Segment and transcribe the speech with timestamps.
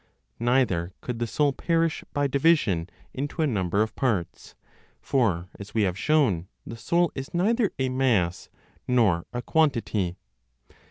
[0.39, 4.55] Neither could the soul perish by division into a number of parts;
[4.99, 8.49] for, as we have shown, the soul is neither a mass
[8.87, 10.15] nor a quantity.